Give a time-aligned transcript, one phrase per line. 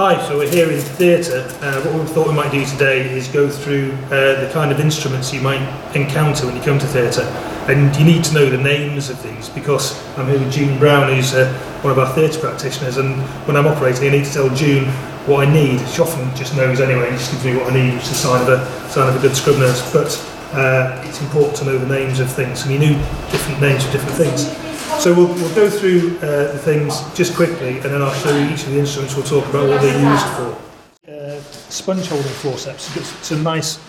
[0.00, 1.46] Hi, so we're here in theatre.
[1.60, 4.80] Uh, what we thought we might do today is go through uh, the kind of
[4.80, 5.60] instruments you might
[5.94, 7.24] encounter when you come to theatre.
[7.68, 11.14] And you need to know the names of these because I'm here with June Brown,
[11.14, 12.96] who's uh, one of our theatre practitioners.
[12.96, 14.86] And when I'm operating, I need to tell June
[15.26, 15.86] what I need.
[15.88, 18.14] She often just knows anyway, and just gives me what I need, which is a
[18.14, 19.92] sign of a, sign of a good scrub nurse.
[19.92, 20.16] But
[20.54, 22.94] uh, it's important to know the names of things, and you knew
[23.30, 24.59] different names for different things.
[24.98, 28.50] So we'll, we'll go through uh, the things just quickly, and then I'll show you
[28.50, 29.14] each of the instruments.
[29.14, 31.10] We'll talk about what they're used for.
[31.10, 31.40] Uh,
[31.70, 32.94] sponge holding forceps.
[32.94, 33.80] Got some nice,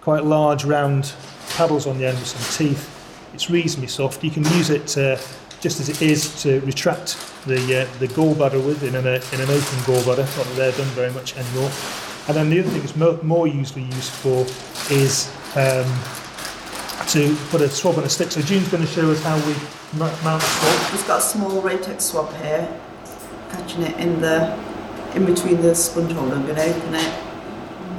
[0.00, 1.12] quite large, round
[1.50, 2.88] paddles on the end with some teeth.
[3.34, 4.22] It's reasonably soft.
[4.22, 5.16] You can use it uh,
[5.60, 9.40] just as it is to retract the uh, the gallbladder with in an, uh, in
[9.40, 10.36] an open gallbladder.
[10.36, 11.70] Not that they're done very much anymore.
[12.28, 14.42] And then the other thing mo- more usually used for
[14.94, 15.90] is um,
[17.08, 18.30] to put a swab on a stick.
[18.30, 19.54] So June's going to show us how we
[19.98, 20.92] mount a swab.
[20.92, 22.80] We've got a small Raytec swab here,
[23.50, 24.56] catching it in the
[25.14, 26.30] in between the sponge hole.
[26.32, 27.12] I'm going to open it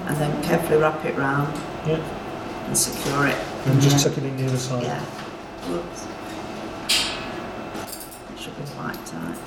[0.07, 1.53] and then carefully wrap it round
[1.85, 1.97] Yeah.
[2.67, 3.37] and secure it.
[3.65, 4.83] And just tuck it in the other side.
[4.83, 4.99] Yeah.
[5.69, 6.07] Whoops.
[8.33, 9.37] It should be quite tight.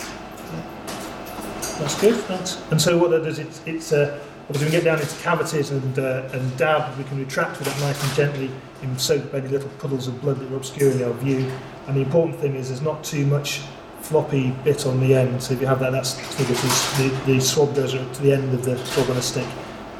[1.78, 2.14] That's good.
[2.24, 2.62] Thanks.
[2.70, 5.98] And so what that does, it's, it's uh, obviously we get down into cavities and
[5.98, 8.50] uh, and dab, we can retract with that nice and gently
[8.82, 11.50] and soak any little puddles of blood that are obscuring our view.
[11.86, 13.62] And the important thing is there's not too much
[14.00, 15.42] floppy bit on the end.
[15.42, 18.64] So if you have that, that's because the, the swab goes to the end of
[18.64, 19.48] the swab on a stick.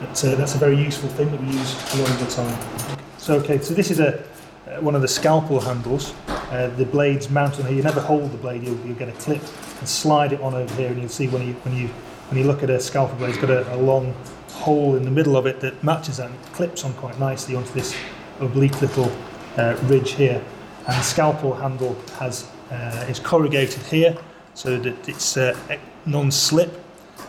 [0.00, 2.98] But, uh, that's a very useful thing that we use a lot of the time.
[3.16, 4.22] So okay, so this is a
[4.66, 6.14] uh, one of the scalpel handles.
[6.26, 7.76] Uh, the blade's mounted here.
[7.76, 8.62] You never hold the blade.
[8.62, 9.42] You'll, you'll get a clip
[9.78, 11.88] and slide it on over here, and you'll see when you when you
[12.28, 14.14] when you look at a scalpel blade, it's got a, a long
[14.50, 17.94] hole in the middle of it that matches and clips on quite nicely onto this
[18.40, 19.12] oblique little
[19.56, 20.42] uh, ridge here.
[20.86, 24.16] And the scalpel handle has uh, is corrugated here
[24.54, 25.56] so that it's uh,
[26.06, 26.82] non-slip.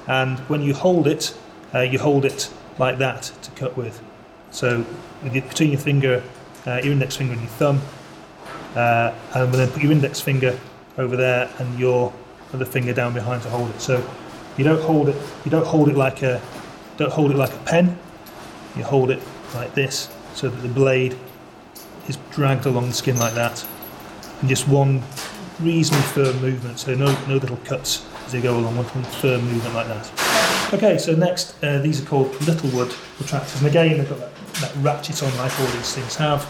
[0.08, 1.38] And when you hold it,
[1.74, 4.02] uh, you hold it like that to cut with.
[4.52, 4.86] So
[5.24, 6.24] with your, between your finger,
[6.66, 7.82] uh, your index finger and your thumb,
[8.76, 10.58] uh, and then put your index finger
[10.98, 12.14] over there and your
[12.54, 13.82] other finger down behind to hold it.
[13.82, 13.98] So
[14.58, 15.16] you don't hold it.
[15.44, 16.42] You don't hold it like a
[16.98, 17.98] don't hold it like a pen.
[18.76, 19.22] You hold it
[19.54, 21.18] like this, so that the blade
[22.08, 23.66] is dragged along the skin like that,
[24.40, 25.02] and just one
[25.60, 26.80] reasonably firm movement.
[26.80, 28.78] So no no little cuts as they go along.
[28.78, 30.74] One firm movement like that.
[30.74, 32.90] Okay, so next uh, these are called Littlewood
[33.20, 36.48] retractors, and again they've got that, that ratchet on like all these things have.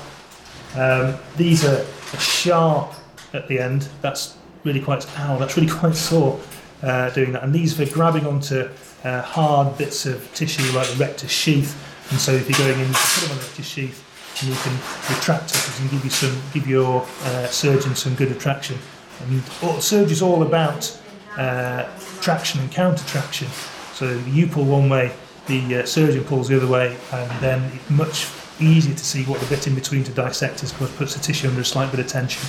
[0.76, 1.86] Um, these are
[2.20, 2.94] sharp
[3.34, 3.88] at the end.
[4.02, 5.38] That's really quite ow.
[5.38, 6.40] That's really quite sore
[6.82, 7.44] uh, doing that.
[7.44, 8.70] And these for grabbing onto
[9.04, 11.76] uh, hard bits of tissue like the rectus sheath.
[12.12, 14.56] And so if you're going in, you put them on the rectus sheath, and you
[14.58, 14.74] can
[15.16, 18.78] retract it and give you some, give your uh, surgeon some good retraction.
[19.22, 21.00] And all, surgery's all about
[21.38, 21.88] uh,
[22.22, 23.48] traction and counter traction.
[23.94, 25.14] So you pull one way,
[25.48, 28.28] the uh, surgeon pulls the other way, and then it's much
[28.60, 31.22] easier to see what the bit in between to dissect is because it puts the
[31.22, 32.42] tissue under a slight bit of tension.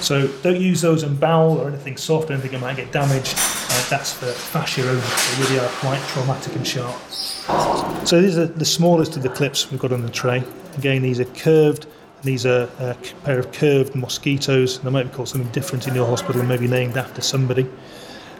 [0.00, 3.34] So don't use those in bowel or anything soft, anything that might get damaged.
[3.36, 5.00] Uh, that's for fascia only.
[5.00, 6.98] They really are quite traumatic and sharp.
[8.06, 10.42] So these are the smallest of the clips we've got on the tray.
[10.78, 11.86] Again, these are curved.
[12.22, 14.80] These are a pair of curved mosquitoes.
[14.80, 17.68] They might be called something different in your hospital and maybe named after somebody.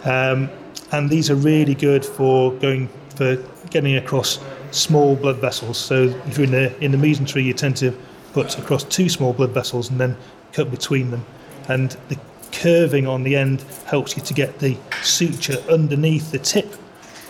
[0.05, 0.51] Um,
[0.93, 3.37] and these are really good for going for
[3.71, 5.79] getting across small blood vessels.
[5.79, 7.97] So if you're in the in the mesentery, you tend to
[8.33, 10.17] put across two small blood vessels and then
[10.53, 11.25] cut between them.
[11.71, 12.19] And the
[12.53, 16.75] curving on the end helps you to get the suture underneath the tip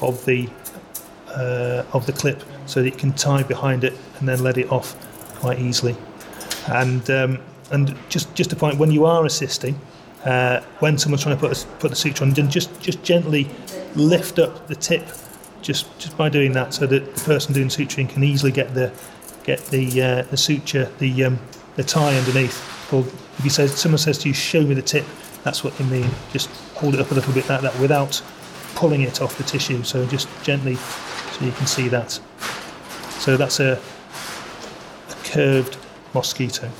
[0.01, 0.49] of the
[1.29, 4.73] uh, of the clip, so that you can tie behind it and then let it
[4.73, 4.97] off
[5.41, 5.95] quite easily.
[6.67, 7.39] And um,
[7.71, 9.79] and just just a point when you are assisting,
[10.25, 13.47] uh, when someone's trying to put a, put the suture on, just just gently
[13.95, 15.07] lift up the tip,
[15.63, 18.91] just just by doing that, so that the person doing suturing can easily get the
[19.45, 21.39] get the uh, the suture, the um,
[21.77, 22.59] the tie underneath.
[22.93, 23.05] Or
[23.41, 25.07] if you someone says to you, "Show me the tip,"
[25.45, 26.11] that's what they mean.
[26.33, 28.23] Just hold it up a little bit like that without
[28.75, 29.83] pulling it off the tissue.
[29.83, 32.21] So just gently, so you can see that.
[33.19, 33.81] So that's a,
[35.09, 35.79] a curved
[36.15, 36.71] mosquito.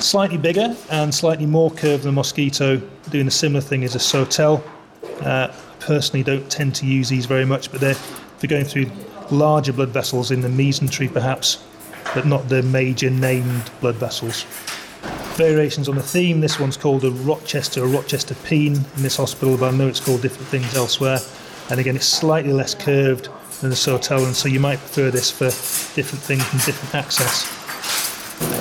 [0.00, 2.80] Slightly bigger and slightly more curved than mosquito,
[3.10, 4.62] doing a similar thing is a sautel.
[5.20, 5.48] Uh,
[5.80, 7.96] personally, don't tend to use these very much, but they're,
[8.38, 8.86] they're going through
[9.30, 11.64] larger blood vessels in the mesentery, perhaps,
[12.14, 14.44] but not the major named blood vessels.
[15.36, 16.40] Variations on the theme.
[16.42, 19.98] This one's called a Rochester a Rochester Péan in this hospital, but I know it's
[19.98, 21.18] called different things elsewhere.
[21.70, 23.30] And again, it's slightly less curved
[23.62, 25.46] than the sautel, and so you might prefer this for
[25.96, 27.48] different things and different access.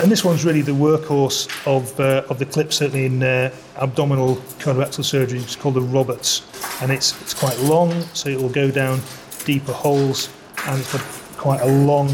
[0.02, 4.38] And this one's really the workhorse of, uh, of the clip, certainly in uh, abdominal
[4.60, 5.40] colorectal surgery.
[5.40, 6.42] It's called the Roberts,
[6.82, 9.02] and it's, it's quite long, so it will go down
[9.44, 10.30] deeper holes,
[10.68, 11.02] and it's got
[11.38, 12.08] quite a long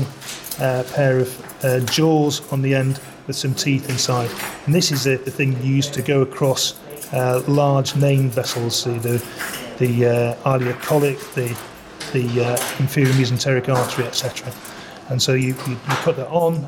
[0.59, 4.31] uh, pair of uh, jaws on the end with some teeth inside.
[4.65, 6.79] And this is the, the thing used to go across
[7.13, 9.23] uh, large named vessels, so the,
[9.77, 11.57] the uh, the,
[12.13, 14.51] the uh, inferior mesenteric artery, etc.
[15.09, 16.67] And so you, you, you put that on,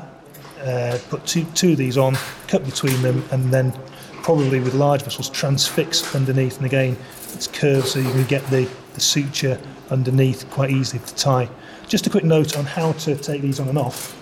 [0.62, 2.16] uh, put two, two of these on,
[2.46, 3.72] cut between them, and then
[4.22, 6.56] probably with large vessels transfix underneath.
[6.58, 6.96] And again,
[7.32, 9.58] it's curved so you can get the, the suture
[9.90, 11.48] underneath quite easily to tie.
[11.88, 14.16] Just a quick note on how to take these on and off.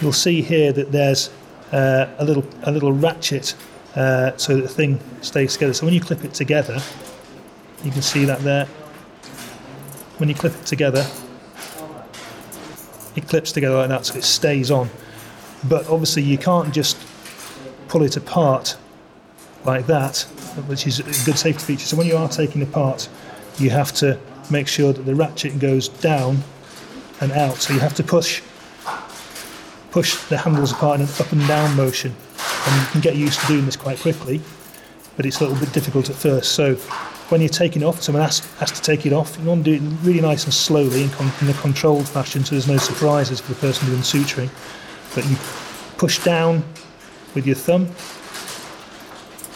[0.00, 1.30] You'll see here that there's
[1.72, 3.54] uh, a little a little ratchet
[3.96, 5.74] uh, so that the thing stays together.
[5.74, 6.80] So when you clip it together,
[7.84, 8.66] you can see that there.
[10.18, 11.06] When you clip it together,
[13.16, 14.90] it clips together like that, so it stays on.
[15.68, 16.96] But obviously, you can't just
[17.88, 18.76] pull it apart
[19.64, 20.20] like that,
[20.66, 21.86] which is a good safety feature.
[21.86, 23.08] So when you are taking apart,
[23.58, 24.18] you have to
[24.50, 26.42] make sure that the ratchet goes down
[27.20, 27.56] and out.
[27.56, 28.42] So you have to push
[29.90, 32.14] push the handles apart in an up and down motion.
[32.66, 34.40] And you can get used to doing this quite quickly,
[35.16, 36.52] but it's a little bit difficult at first.
[36.52, 36.76] So
[37.30, 39.84] when you're taking off, someone has, has to take it off, you want to do
[39.84, 43.40] it really nice and slowly in, con- in a controlled fashion so there's no surprises
[43.40, 44.50] for the person doing suturing.
[45.14, 45.36] But you
[45.96, 46.64] push down
[47.34, 47.88] with your thumb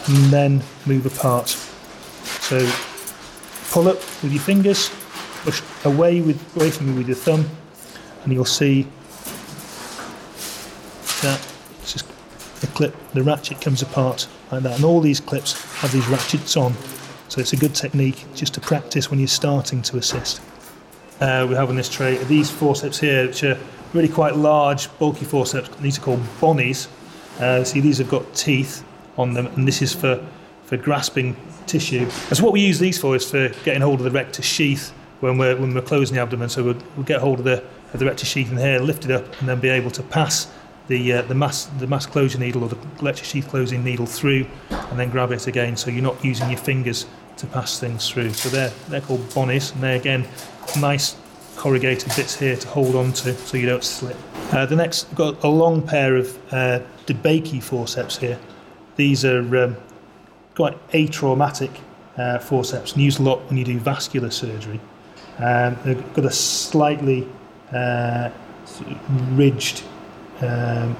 [0.07, 1.49] and then move apart.
[1.49, 2.69] So
[3.71, 4.89] pull up with your fingers,
[5.43, 7.49] push away with away from you with your thumb,
[8.23, 8.87] and you'll see
[11.21, 11.45] that
[11.81, 12.05] it's just
[12.61, 14.75] the clip, the ratchet comes apart like that.
[14.75, 16.73] And all these clips have these ratchets on,
[17.27, 20.41] so it's a good technique just to practice when you're starting to assist.
[21.19, 23.57] Uh, we have on this tray these forceps here, which are
[23.93, 25.69] really quite large, bulky forceps.
[25.77, 26.87] These are called Bonneys.
[27.39, 28.83] Uh, see, these have got teeth
[29.17, 30.25] on them, and this is for,
[30.65, 31.35] for grasping
[31.67, 32.01] tissue.
[32.01, 34.91] And so, what we use these for is for getting hold of the rectus sheath
[35.21, 36.49] when we're, when we're closing the abdomen.
[36.49, 37.63] So, we'll, we'll get hold of the,
[37.93, 40.51] of the rectus sheath in here, lift it up, and then be able to pass
[40.87, 44.45] the, uh, the, mass, the mass closure needle or the rectus sheath closing needle through,
[44.69, 45.77] and then grab it again.
[45.77, 47.05] So, you're not using your fingers
[47.37, 48.33] to pass things through.
[48.33, 50.27] So, they're, they're called Bonneys, and they're again
[50.79, 51.15] nice
[51.55, 54.17] corrugated bits here to hold on to so you don't slip.
[54.51, 58.39] Uh, the next, got a long pair of uh, DeBakey forceps here.
[58.95, 59.77] These are um,
[60.53, 61.71] quite atraumatic
[62.17, 64.79] uh, forceps and used a lot when you do vascular surgery.
[65.39, 67.27] Um, they've got a slightly
[67.73, 68.29] uh,
[69.31, 69.83] ridged
[70.41, 70.95] um,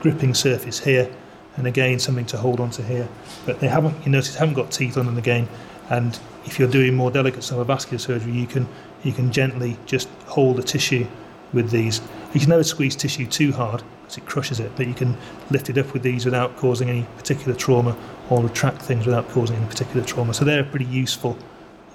[0.00, 1.10] gripping surface here,
[1.56, 3.08] and again something to hold onto here.
[3.44, 5.48] But they haven't, you notice, haven't got teeth on them again.
[5.88, 8.68] And if you're doing more delicate vascular surgery, you can
[9.04, 11.06] you can gently just hold the tissue
[11.52, 12.00] with these.
[12.34, 15.16] You can never squeeze tissue too hard because it crushes it, but you can
[15.50, 17.96] lift it up with these without causing any particular trauma
[18.30, 20.34] or retract things without causing any particular trauma.
[20.34, 21.38] So they're pretty useful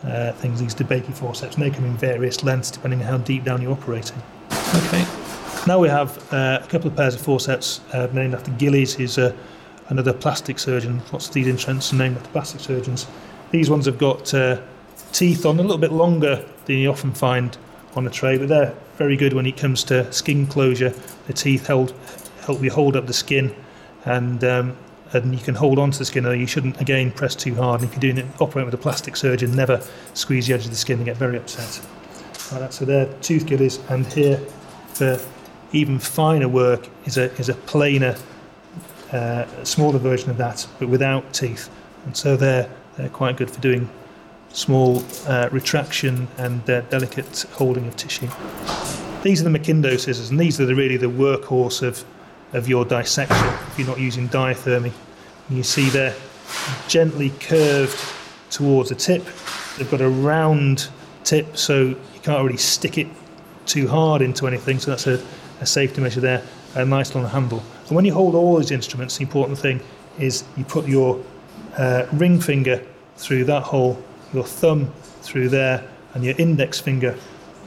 [0.03, 3.43] uh, things, these DeBakey forceps, and they come in various lengths depending on how deep
[3.43, 4.21] down you're operating.
[4.75, 5.20] Okay.
[5.67, 9.19] Now we have uh, a couple of pairs of forceps uh, named after Gillies, who's
[9.19, 9.35] uh,
[9.89, 11.03] another plastic surgeon.
[11.13, 13.05] Lots of these instruments are named after plastic surgeons.
[13.51, 14.59] These ones have got uh,
[15.11, 17.55] teeth on, a little bit longer than you often find
[17.95, 20.95] on a tray, but they're very good when it comes to skin closure.
[21.27, 21.93] The teeth hold,
[22.41, 23.55] help you hold up the skin,
[24.05, 24.75] and um,
[25.13, 26.23] and you can hold on to the skin.
[26.23, 27.81] You shouldn't again press too hard.
[27.81, 30.71] And if you're doing it operating with a plastic surgeon, never squeeze the edge of
[30.71, 31.85] the skin and get very upset.
[32.49, 32.73] That.
[32.73, 34.37] So they're tooth gillies, and here
[34.93, 35.19] for
[35.73, 38.15] even finer work is a is a plainer,
[39.11, 41.69] uh, smaller version of that, but without teeth.
[42.05, 43.89] And so they're they're quite good for doing
[44.49, 48.27] small uh, retraction and uh, delicate holding of tissue.
[49.23, 52.03] These are the McIndoe scissors, and these are the, really the workhorse of,
[52.53, 54.91] of your dissection if you're not using diathermy.
[55.47, 56.15] And you see they're
[56.87, 57.97] gently curved
[58.49, 59.23] towards the tip.
[59.77, 60.89] They've got a round
[61.23, 63.07] tip, so you can't really stick it
[63.65, 65.23] too hard into anything, so that's a,
[65.61, 66.43] a safety measure there.
[66.75, 67.63] A nice long handle.
[67.87, 69.81] And when you hold all these instruments, the important thing
[70.19, 71.21] is you put your
[71.77, 72.85] uh, ring finger
[73.17, 74.01] through that hole
[74.33, 74.91] your thumb
[75.21, 77.17] through there and your index finger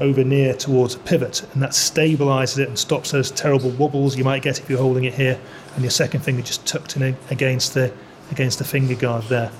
[0.01, 4.25] over near towards a pivot, and that stabilizes it and stops those terrible wobbles you
[4.25, 5.39] might get if you're holding it here,
[5.75, 7.93] and your second finger just tucked in against the
[8.33, 9.53] against the finger guard there.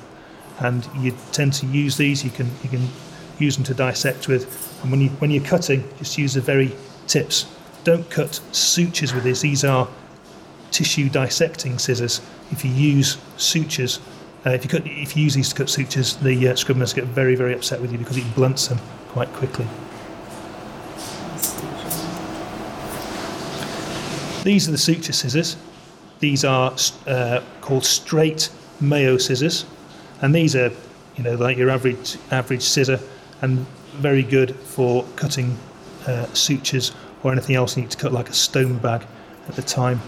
[0.59, 2.25] And you tend to use these.
[2.25, 2.89] You can you can
[3.39, 6.75] use them to dissect with, and when you when you're cutting, just use the very
[7.07, 7.47] tips.
[7.85, 9.43] Don't cut sutures with this.
[9.43, 9.87] These are
[10.71, 12.23] tissue dissecting scissors.
[12.51, 14.01] If you use sutures,
[14.47, 17.05] uh, if you cut, if you use these to cut sutures, the uh, scriveners get
[17.05, 18.79] very, very upset with you because it blunts them
[19.11, 19.67] quite quickly.
[24.45, 25.57] These are the suture scissors.
[26.21, 26.75] these are
[27.07, 28.51] uh, called straight
[28.81, 29.65] Mayo scissors,
[30.23, 30.71] and these are,
[31.17, 32.99] you know, like your average average scissor,
[33.43, 35.57] and very good for cutting
[36.07, 36.93] uh, sutures
[37.25, 39.05] or anything else you need to cut, like a stone bag
[39.49, 40.01] at the time.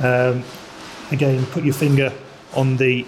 [0.00, 0.44] Um,
[1.10, 2.12] again, put your finger
[2.54, 3.04] on the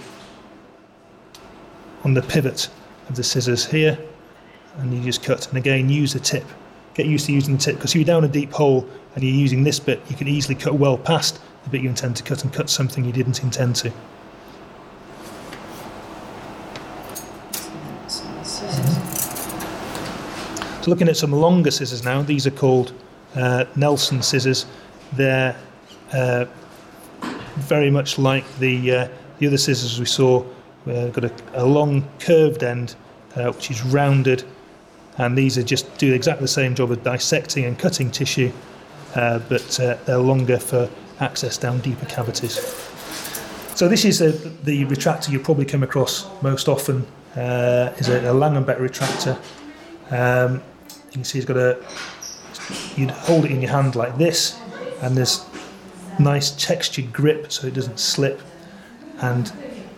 [2.03, 2.69] on the pivot
[3.09, 3.99] of the scissors here,
[4.79, 5.47] and you just cut.
[5.49, 6.47] And again, use the tip.
[6.95, 9.35] Get used to using the tip because if you're down a deep hole and you're
[9.35, 12.43] using this bit, you can easily cut well past the bit you intend to cut
[12.43, 13.93] and cut something you didn't intend to.
[20.83, 22.95] So looking at some longer scissors now, these are called
[23.35, 24.67] uh, Nelson scissors.
[25.13, 25.57] They're
[26.13, 26.47] uh,
[27.57, 29.09] very much like the uh,
[29.39, 30.45] the other scissors we saw.
[30.87, 32.95] We've got a, a long curved end,
[33.37, 34.45] uh, which is rounded,
[35.19, 38.51] and these are just do exactly the same job of dissecting and cutting tissue,
[39.15, 40.89] uh, but uh, they're longer for
[41.21, 42.55] access down deeper cavities.
[43.75, 47.07] So this is a, the retractor you probably come across most often.
[47.37, 49.39] Uh, is a, a Langenbeck retractor.
[50.11, 50.61] Um,
[51.07, 51.83] you can see it's got a.
[52.97, 54.59] You'd hold it in your hand like this,
[55.03, 55.45] and there's
[56.19, 58.41] nice textured grip so it doesn't slip,
[59.21, 59.53] and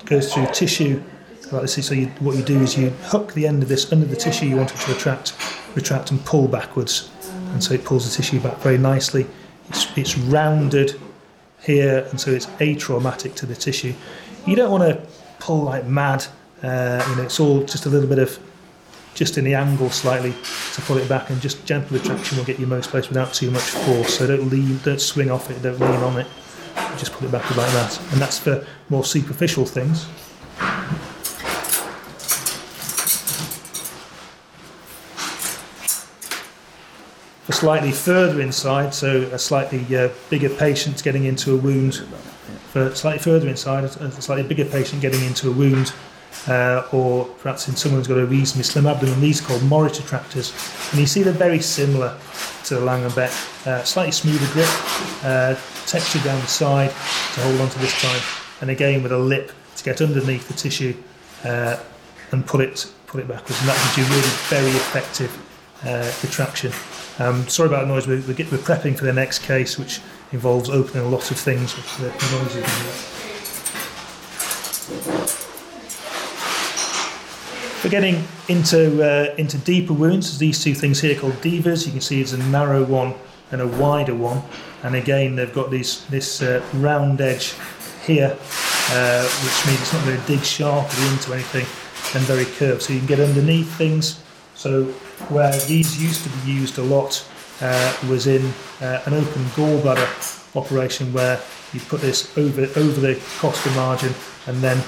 [0.05, 1.03] goes through tissue
[1.51, 1.87] like this.
[1.87, 4.47] So you, what you do is you hook the end of this under the tissue
[4.47, 5.35] you want it to retract,
[5.75, 7.11] retract and pull backwards,
[7.53, 9.27] and so it pulls the tissue back very nicely.
[9.69, 11.01] It's, it's rounded
[11.63, 13.95] here, and so it's atraumatic to the tissue.
[14.47, 15.07] You don't want to
[15.39, 16.27] pull like mad.
[16.63, 18.39] Uh, you know, it's all just a little bit of
[19.15, 20.35] just in the angle slightly
[20.75, 23.51] to pull it back, and just gentle retraction will get you most place without too
[23.51, 24.19] much force.
[24.19, 26.27] So don't lean, don't swing off it, don't lean on it.
[26.97, 30.07] Just put it back like that, and that's for more superficial things.
[37.45, 41.97] For slightly further inside, so a slightly uh, bigger patient getting into a wound.
[42.71, 45.93] For slightly further inside, a slightly bigger patient getting into a wound,
[46.49, 50.01] uh, or perhaps in someone who's got a reasonably slim abdomen, these are called Morris
[50.01, 50.53] retractors.
[50.91, 52.19] And you see they're very similar
[52.65, 53.67] to the Langenbeck.
[53.67, 54.69] Uh, slightly smoother grip,
[55.25, 55.55] uh,
[55.87, 58.21] texture down the side to hold onto this time,
[58.61, 60.95] and again with a lip to get underneath the tissue
[61.45, 61.77] uh,
[62.33, 65.31] and pull it pull it backwards, and that gives you really very effective
[65.85, 66.73] uh, retraction.
[67.19, 68.07] Um, sorry about the noise.
[68.07, 70.01] We're, we're, we're prepping for the next case, which
[70.33, 71.75] involves opening a lot of things
[74.97, 75.22] the.
[77.83, 80.39] We're getting into uh, into deeper wounds.
[80.39, 81.85] These two things here called Deavers.
[81.85, 83.15] You can see it's a narrow one
[83.51, 84.41] and a wider one,
[84.85, 87.55] and again they've got this this uh, round edge
[88.07, 88.39] here,
[88.91, 91.67] uh, which means it's not going to dig sharply into anything
[92.15, 92.83] and very curved.
[92.83, 94.23] So you can get underneath things.
[94.55, 94.85] So
[95.29, 97.27] where these used to be used a lot
[97.61, 101.41] uh, was in uh, an open gallbladder operation where
[101.73, 104.15] you put this over over the costal margin
[104.47, 104.81] and then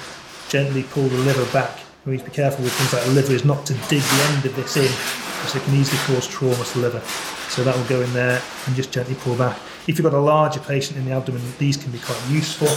[0.49, 3.33] gently pull the liver back we need to be careful with things like the liver
[3.33, 6.63] is not to dig the end of this in because it can easily cause trauma
[6.63, 7.01] to the liver.
[7.49, 9.59] So that will go in there and just gently pull back.
[9.87, 12.69] If you've got a larger patient in the abdomen, these can be quite useful.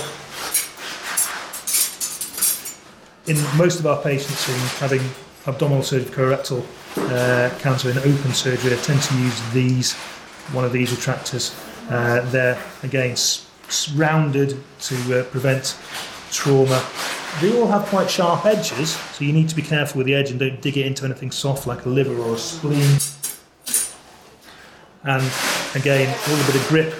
[3.27, 5.01] In most of our patients in having
[5.45, 6.65] abdominal surgery colorectal
[6.97, 9.93] uh, cancer in open surgery, I tend to use these,
[10.53, 11.53] one of these retractors.
[11.89, 13.17] Uh, they're again
[13.95, 15.77] rounded to uh, prevent
[16.31, 16.81] trauma
[17.41, 20.31] they all have quite sharp edges, so you need to be careful with the edge
[20.31, 22.97] and don't dig it into anything soft like a liver or a spleen.
[25.03, 25.23] And
[25.75, 26.95] again, a little bit of grip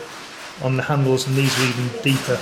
[0.64, 2.40] on the handles, and these are even deeper.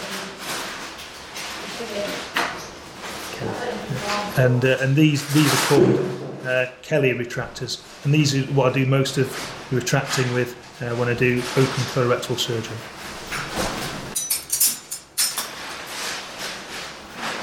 [4.38, 8.74] And uh, and these these are called uh, Kelly retractors, and these are what I
[8.74, 9.28] do most of
[9.72, 12.78] retracting with uh, when I do open colorectal surgery.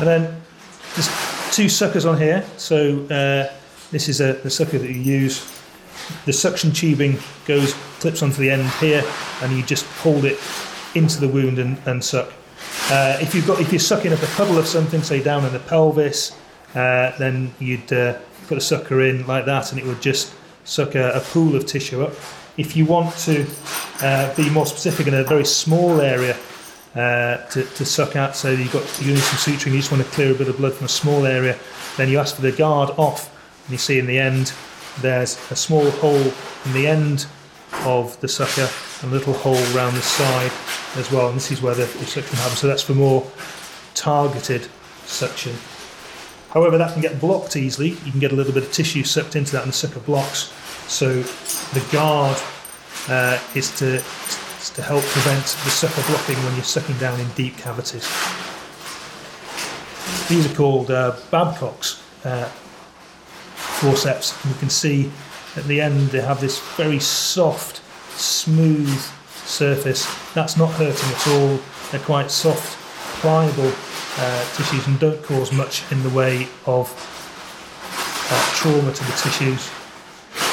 [0.03, 0.43] And then
[0.95, 2.45] there's two suckers on here.
[2.57, 3.53] So uh,
[3.93, 5.49] this is a, the sucker that you use.
[6.27, 9.05] The suction tubing goes clips onto the end here,
[9.43, 10.41] and you just hold it
[10.97, 12.33] into the wound and, and suck.
[12.91, 15.53] Uh, if you've got if you're sucking up a puddle of something, say down in
[15.53, 16.33] the pelvis,
[16.75, 18.19] uh, then you'd uh,
[18.49, 21.65] put a sucker in like that, and it would just suck a, a pool of
[21.65, 22.13] tissue up.
[22.57, 23.47] If you want to
[24.01, 26.37] uh, be more specific in a very small area,
[26.95, 28.37] uh, to, to suck out.
[28.37, 30.57] So you've got you're doing some suturing, you just want to clear a bit of
[30.57, 31.59] blood from a small area.
[31.97, 33.31] Then you ask for the guard off,
[33.65, 34.53] and you see in the end
[35.01, 36.33] there's a small hole
[36.67, 37.27] in the end
[37.85, 38.69] of the sucker
[39.03, 40.53] and a little hole around the side
[40.97, 41.29] as well.
[41.29, 42.59] And this is where the, the suction happens.
[42.59, 43.27] So that's for more
[43.95, 44.69] targeted
[45.07, 45.55] suction.
[46.51, 47.91] However, that can get blocked easily.
[47.91, 50.53] You can get a little bit of tissue sucked into that, and the sucker blocks.
[50.87, 52.39] So the guard
[53.09, 54.03] uh, is to
[54.63, 58.07] It's to help prevent the sucker blocking when you're sucking down in deep cavities.
[60.29, 62.45] These are called uh, Babcock's uh,
[63.57, 64.39] forceps.
[64.47, 65.11] You can see
[65.57, 67.83] at the end they have this very soft,
[68.17, 69.01] smooth
[69.45, 70.07] surface.
[70.33, 71.59] That's not hurting at all.
[71.91, 72.79] They're quite soft,
[73.21, 73.73] pliable
[74.19, 76.87] uh, tissues and don't cause much in the way of
[78.31, 79.69] uh, trauma to the tissues.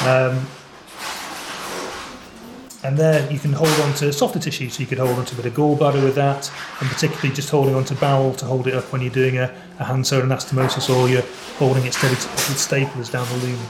[0.07, 0.47] Um,
[2.83, 5.33] and there you can hold on to softer tissue, so you could hold on to
[5.33, 8.67] a bit of gallbladder with that, and particularly just holding on to bowel to hold
[8.67, 11.23] it up when you're doing a, a hand sewn anastomosis or you're
[11.57, 13.67] holding it steady with staplers down the lumen.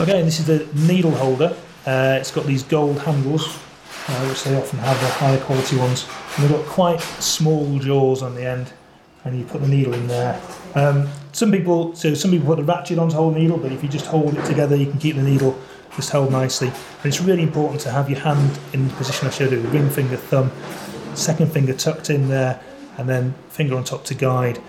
[0.00, 1.56] Okay, this is the needle holder.
[1.86, 3.46] Uh, it's got these gold handles,
[4.08, 8.22] uh, which they often have the higher quality ones, and they've got quite small jaws
[8.22, 8.72] on the end,
[9.24, 10.40] and you put the needle in there.
[10.74, 13.72] Um, some people, so some people put the ratchet on to hold the needle, but
[13.72, 15.58] if you just hold it together, you can keep the needle
[15.96, 16.68] just held nicely.
[16.68, 19.68] And it's really important to have your hand in the position I showed you, the
[19.68, 20.50] ring finger, thumb,
[21.14, 22.60] second finger tucked in there,
[22.98, 24.60] and then finger on top to guide.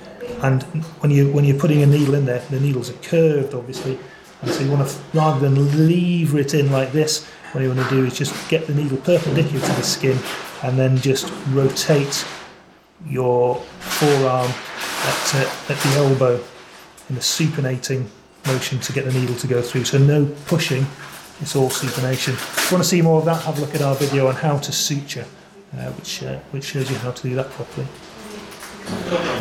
[0.41, 0.63] And
[1.01, 3.97] when you when you're putting a needle in there, the needles are curved, obviously,
[4.41, 7.87] and so you want to rather than lever it in like this, what you want
[7.87, 10.17] to do is just get the needle perpendicular to the skin,
[10.63, 12.25] and then just rotate
[13.07, 16.43] your forearm at, uh, at the elbow
[17.09, 18.07] in a supinating
[18.47, 19.85] motion to get the needle to go through.
[19.85, 20.85] So no pushing,
[21.41, 22.33] it's all supination.
[22.33, 24.35] If you want to see more of that, have a look at our video on
[24.35, 25.25] how to suture,
[25.77, 27.87] uh, which, uh, which shows you how to do that properly.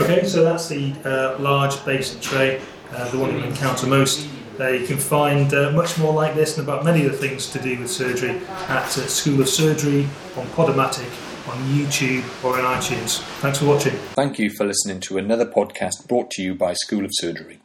[0.00, 2.60] Okay, so that's the uh, large basin tray,
[2.92, 4.28] uh, the one you encounter most.
[4.58, 7.58] Uh, you can find uh, much more like this and about many other things to
[7.58, 11.10] do with surgery at uh, School of Surgery, on Podomatic,
[11.48, 13.20] on YouTube, or in iTunes.
[13.40, 13.92] Thanks for watching.
[14.14, 17.58] Thank you for listening to another podcast brought to you by School of Surgery.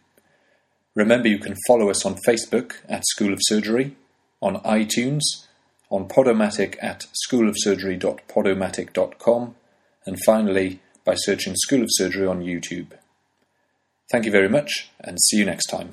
[0.96, 3.96] Remember, you can follow us on Facebook at School of Surgery,
[4.42, 5.22] on iTunes,
[5.90, 9.56] on Podomatic at schoolofsurgery.podomatic.com,
[10.06, 12.92] and finally by searching School of Surgery on YouTube.
[14.12, 15.92] Thank you very much, and see you next time.